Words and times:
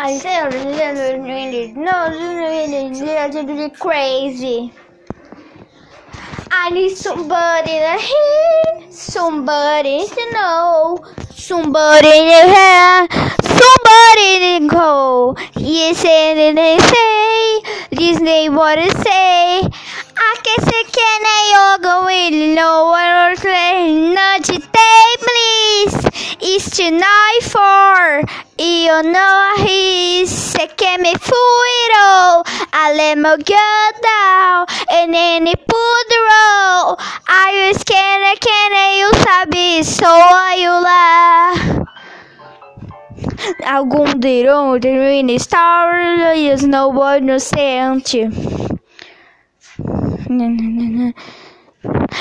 I 0.00 0.16
said 0.16 0.54
really 0.54 1.72
no, 1.72 2.08
really 2.08 3.70
crazy. 3.70 4.72
I 6.52 6.70
need 6.70 6.96
somebody 6.96 7.72
to 7.72 7.98
hear, 7.98 8.92
somebody 8.92 10.06
to 10.06 10.30
know, 10.32 11.04
somebody 11.30 12.10
to 12.10 12.42
hear, 12.54 13.08
somebody 13.42 14.30
to 14.60 14.68
go. 14.68 15.36
Yes, 15.56 16.04
and 16.04 16.56
they 16.56 16.78
say, 16.78 17.60
Disney 17.90 18.50
what 18.50 18.76
to 18.76 19.02
say. 19.02 19.62
I 19.64 20.36
guess 20.44 20.64
I 20.64 20.84
can 20.92 21.22
I 21.26 21.78
go 21.82 22.04
with 22.06 22.54
no 22.54 22.86
one 22.86 23.14
or 23.18 24.14
not 24.14 24.44
today, 24.44 25.08
please. 25.18 25.96
It's 26.40 26.76
tonight 26.76 27.40
for 27.42 28.22
you 28.58 29.02
know 29.02 29.54
he's 29.58 29.67
quer 30.88 30.98
me 31.00 31.12
fuiro. 31.18 32.42
I 32.72 32.94
let 32.96 33.18
my 33.18 33.36
girl 33.36 33.90
down 34.02 34.66
and 34.90 35.12
then 35.12 35.46
he 35.46 35.54
pulled 35.54 36.06
the 36.12 36.20
roll. 36.30 36.96
I 37.28 37.68
was 37.68 37.84
can 37.84 38.36
can 38.40 38.72
you 38.98 39.10
sabe 39.24 39.84
sou 39.84 40.20
eu 40.56 40.80
lá. 40.80 41.52
Algum 43.66 44.18
dirão 44.18 44.80
termina 44.80 45.38
star 45.38 45.90
e 46.34 46.56
no 46.66 46.92
boy 46.92 47.18
inocente. 47.18 48.28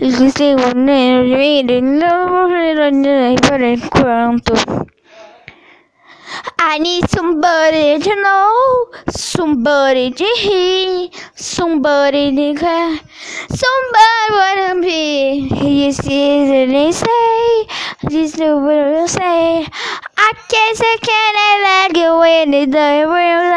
Existem 0.00 0.56
um 0.56 0.84
quanto. 3.90 4.52
I 6.70 6.76
need 6.76 7.08
somebody 7.08 7.98
to 7.98 8.14
know, 8.22 8.88
somebody 9.08 10.10
to 10.10 10.24
hear, 10.36 11.08
somebody 11.34 12.36
to 12.36 12.60
care, 12.60 13.00
somebody 13.48 14.28
wanna 14.38 14.82
be. 14.82 15.48
You 15.64 15.92
see 15.92 16.44
what 16.44 16.68
they 16.68 16.92
say, 16.92 17.66
this 18.02 18.34
is 18.34 18.40
what 18.40 18.84
they 18.92 19.06
say. 19.06 19.66
I 20.18 20.32
guess 20.50 20.82
I 20.84 20.96
can't 21.08 21.36
like 21.68 21.96
it 22.04 22.12
when 22.20 22.52
it's 22.52 22.72
the 22.72 23.06
real 23.16 23.48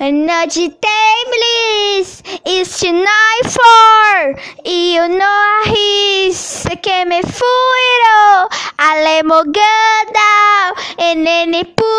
Another 0.00 0.68
day, 0.68 1.16
please. 1.34 2.22
It's 2.46 2.80
tonight 2.80 3.44
for 3.44 4.40
you 4.64 5.06
know 5.06 5.60
he's 5.66 6.66
can 6.82 7.10
me 7.10 7.20
fool 7.20 7.74
it 7.92 8.02
all. 8.16 8.48
I 8.78 9.02
let 9.04 9.26
my 9.26 9.42
down 9.44 10.72
and 10.98 11.26
then 11.26 11.54
it 11.54 11.76
pulled. 11.76 11.94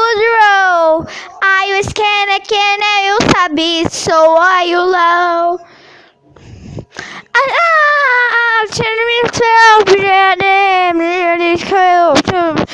I 1.41 1.73
was 1.77 1.87
I 2.81 2.97
you 3.05 3.17
sabi 3.31 3.85
so 3.89 4.37
are 4.37 4.63
you 4.63 4.79
low? 4.79 5.57
And 7.37 7.51
I'm 8.41 8.67
telling 8.69 9.09
myself 9.23 9.83
I'm 10.41 10.97
really 10.97 11.57
cool 11.57 12.15
to 12.15 12.65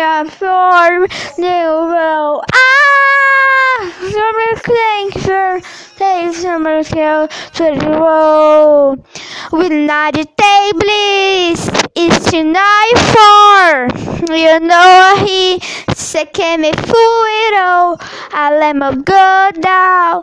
up 0.00 0.28
for 0.28 1.06
new. 1.38 2.44
Ah, 2.52 3.78
summer 4.00 4.52
thanks 4.56 5.26
for 5.26 5.60
take 5.96 6.34
summer 6.34 6.82
kill 6.84 7.28
to 7.28 7.64
the 7.78 7.90
road. 7.98 9.04
With 9.52 9.72
not 9.72 10.14
day, 10.14 10.72
please. 10.78 11.68
It's 11.94 12.30
tonight 12.30 12.98
for 13.12 14.34
you 14.34 14.60
know 14.60 15.14
he 15.26 15.60
second 15.94 16.60
me 16.62 16.72
fool 16.72 17.19
all. 17.60 17.96
I 18.32 18.56
let 18.58 18.76
my 18.76 18.94
go 18.94 19.50
down 19.60 20.22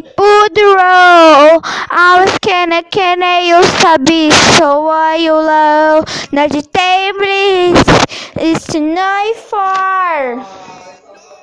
put 0.00 0.54
the 0.54 0.66
roll. 0.78 1.60
I 1.62 2.22
was 2.22 2.38
I 2.72 2.82
can 2.82 3.22
I 3.22 3.40
to 3.50 3.62
sabi 3.80 4.30
so 4.30 4.82
why 4.82 5.16
you 5.16 5.32
low? 5.32 6.04
Not 6.32 6.54
a 6.54 6.62
day, 6.62 7.12
please. 7.18 7.84
It's 8.36 8.66
tonight 8.66 9.34
for. 9.50 10.75